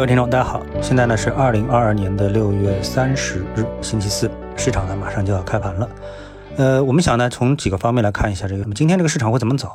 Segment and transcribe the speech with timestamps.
[0.00, 5.86] 各位听众，大家好，现在呢是二零二二年的六月三十日，星期四，市场呢马上就要开盘了。
[6.56, 9.68] 呃，我们想呢从几个方面来看一下这个，今天这个市场会怎么走？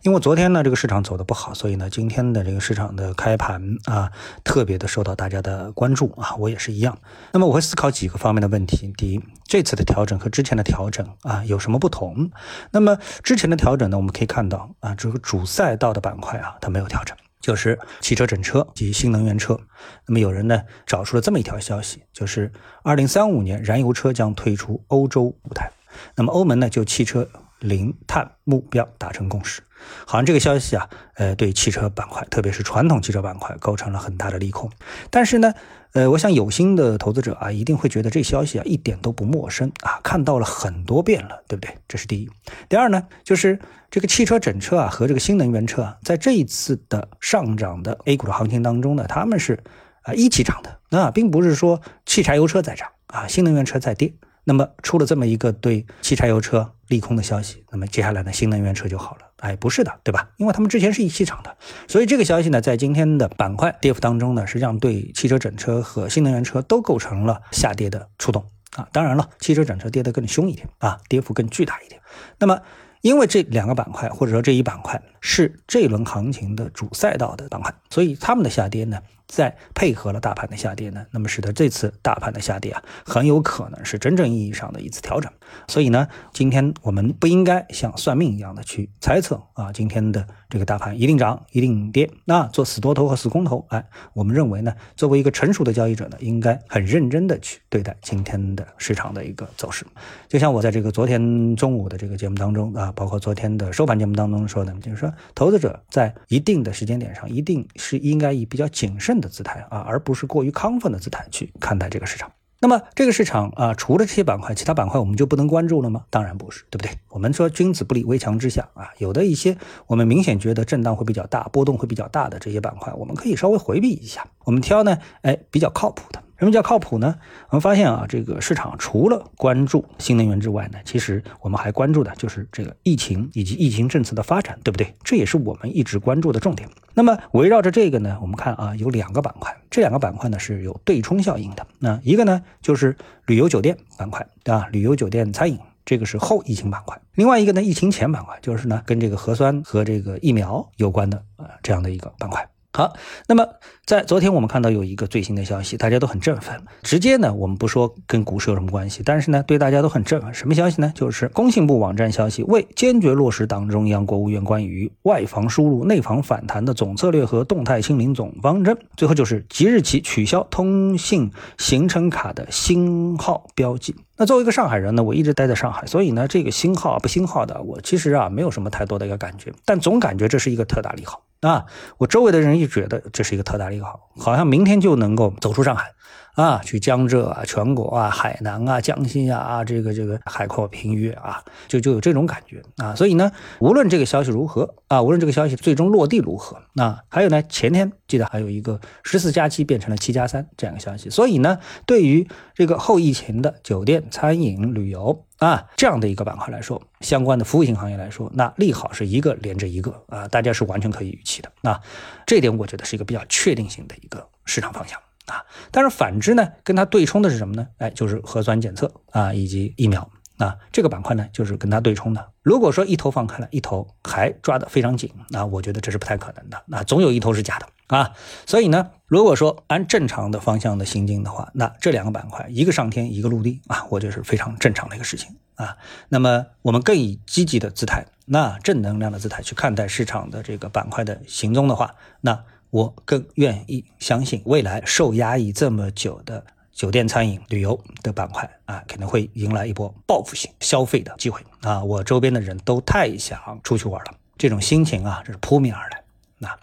[0.00, 4.10] 因为昨天呢这个市场走的不好，所以呢今天的这个市场的开盘啊
[4.42, 6.96] 特别的受到大家的关注啊，我也是一样。
[7.32, 8.90] 那么我会思考几个方面的问题。
[8.96, 12.30] 第一，这次的调整和之前的调整啊有什么不同？
[12.70, 17.14] 那么之前的调整呢，我们可以看到啊这个主赛道的板块啊它没有调整。
[17.40, 19.58] 就是汽车整车及新能源车。
[20.06, 22.52] 那么有人呢找出了这么一条消息，就是
[22.82, 25.70] 二零三五年燃油车将退出欧洲舞台。
[26.14, 27.28] 那么欧盟呢就汽车
[27.60, 29.62] 零碳目标达成共识。
[30.04, 34.68] 好像这个消息啊，呃，对汽车板块，特别是传统汽车板块构成了很大的利空。
[35.08, 35.54] 但是呢，
[35.92, 41.76] 呃，我想有心的投资者啊，一定会觉得这消息啊一点都不陌生啊，看到了很多遍了，对不对？
[41.86, 42.30] 这是第一。
[42.66, 43.58] 第二呢，就是
[43.90, 49.62] 这个汽车整车啊和这个新能源车啊，在这一次的上涨的 A 股的行情当中呢，他们是
[50.00, 54.14] 啊一起涨的，那并不是说汽柴油车在涨啊，新能源车在跌。
[54.44, 59.26] 那么出了这么一个对汽柴油车利空的消息，那么接下来呢，新能源车就好了？
[59.40, 60.30] 哎，不是的，对吧？
[60.38, 61.54] 因为他们之前是一起涨的，
[61.86, 68.42] 所以这个消息呢，在今天的板块跌幅当中呢，实际上对汽车整车和新能源车都构成了下跌的触动
[68.78, 68.88] 啊。
[68.92, 72.00] 当然了，汽车整车跌得更凶一点啊，跌幅更巨大一点。
[72.38, 72.60] 那么，
[73.02, 78.98] 因为这两个板块或者说这一板块是这轮行情的主赛道的板块，所以他们的下跌呢。
[79.28, 85.30] 再配合了大盘的下跌呢，那么使得这次大盘的下跌啊，很有可能是真正意义上的一次调整。
[85.68, 92.10] 所以呢，今天我们不应该像算命一样的去猜测啊，今天的这个大盘一定涨一定跌。
[92.24, 99.84] 那做死多头和死空头，哎，我们认为呢，作为一个成熟的交易者呢，应该很认真的去对待今天的市场的一个走势。
[100.26, 109.17] 就像我在这个昨天中午的这个节目当中啊，包括昨天的收盘节目当中说的，就是说，投资者在一定的时间点上，一定是应该以比较谨慎。
[109.20, 112.30] 的姿态啊，而不是过于亢奋的姿态去看待这个市场。
[112.60, 116.04] 那么这个市场啊，除了这些板块，其他板块我们就不能关注了吗？
[116.10, 116.90] 当然不是，对不对？
[117.08, 119.56] 我们说君子不立危墙之下啊，有的一些
[119.86, 124.26] 我们明显觉得震荡会比较大、波动会比较大的这些板块，我们可以稍微回避一下。
[124.44, 126.20] 我们挑呢，哎，比较靠谱的。
[126.38, 127.16] 什么叫靠谱呢？
[127.50, 134.94] 我们发现啊，这个市场除了关注新能源之外呢，其实我们还关注的就是这个疫情以及疫情政策的发展，对不对？
[135.02, 136.68] 这也是我们一直关注的重点。
[136.94, 141.66] 那么围绕着这个呢，我们看啊，有两个板块，这两个板块呢是有对冲效应的。
[141.80, 142.96] 那一个呢就是
[143.26, 144.68] 旅游酒店板块，对吧？
[144.70, 146.96] 旅游酒店餐饮这个是后疫情板块。
[147.14, 152.48] 另外一个呢，疫情前板块就是呢跟这个核酸和这个疫苗有关的啊这样的一个板块。
[152.78, 152.94] 好，
[153.26, 153.44] 那么
[153.84, 156.62] 在昨天我们看到有一个最新的消息，大家都很振奋。
[156.84, 160.32] 直接呢，我们不说跟股市有什么关系，但是呢，对大家都很振奋。
[160.32, 160.92] 什么消息呢？
[160.94, 173.92] 就是工信部网站消息，为坚决落实党中央、国务院关于外防输入、内防反弹的总策略和动态清零总方针，最后就是即日起取消通信行程卡的星号标记。
[174.16, 181.20] 那作为一个上海人呢，我一直待在上海，所以呢，这个星号不星号的，我其实啊没有什么太多的一个感觉，但总感觉这是一个特大利好。
[181.40, 181.66] 啊，
[181.98, 185.92] 我周围的人一觉得这是一个特大利好，好像明天就能够走出上海。
[186.34, 192.94] 啊，去江浙啊，全国啊，海南啊，江西啊，啊，这个这个海阔凭鱼啊，就就有这种感觉啊。
[192.94, 201.10] 所以呢，无论这个消息如何啊，无论这个消息最终落地如何，那还有呢，前天记得还有一个十四加七变成了七加三这样一个消息。
[201.10, 211.50] 所以呢，对于这个后疫情的酒店、餐饮、旅游啊这样的一个板块来说，相关的服务型行业来说，那利好是一个连着一个啊，大家是完全可以预期的。
[211.62, 211.80] 那
[212.26, 215.00] 这点我觉得是一个比较确定性的一个市场方向。
[215.26, 217.68] 啊，但是反之呢，跟它对冲的是什么呢？
[217.76, 222.30] 哎，就是核酸检测啊，以及疫苗啊，这个板块呢，就是跟它对冲的。
[222.40, 226.62] 如果说一头放开了，一头还抓得非常紧，那我觉得这是不太可能的。
[226.64, 228.10] 那总有一头是假的啊。
[228.46, 235.76] 所以呢，如果说按正常的方向的行进的话，那这两个板块一个上天，一个落地啊，我觉得是非常正常的一个事情啊。
[236.08, 242.44] 那么我们更以积极的姿态，那正能量的姿态去看待市场的这个板块的行踪的话，那。
[242.70, 251.82] 我更愿意相信，未来受压抑这么久的酒店、餐饮、旅游的板块啊，可能会迎来一波报复性消费的机会啊！
[251.82, 255.97] 我周边的人都太想出去玩了，这种心情啊，这是扑面而来。
[256.38, 256.58] 那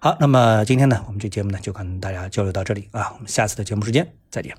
[0.00, 4.56] 好，那么今天呢，我们这节目呢，就跟大家交流到这里啊，我们下次的节目时间再见。